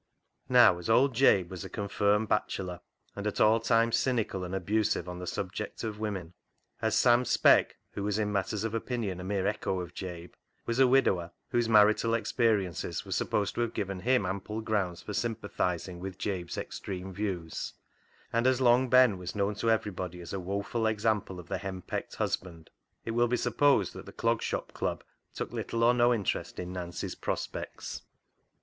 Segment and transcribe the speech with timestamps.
[0.49, 2.79] Now, as old Jabe was a confirmed bachelor,
[3.15, 6.33] and at all times cynical and abusive on the subject of women;
[6.81, 10.31] as Sam Speck (who was in matters of opinion a mere echo of Jabe)
[10.65, 15.03] was a widower, whose marital experiences were sup posed to have given him ample grounds
[15.03, 17.73] for sympathising with Jabe's extreme views;
[18.33, 22.15] and as Long Ben was known to everybody as a woeful example of the henpecked
[22.15, 22.71] husband,
[23.05, 25.03] it will be supposed that the Clog Shop Club
[25.35, 28.01] took little or no interest in Nancy's prospects.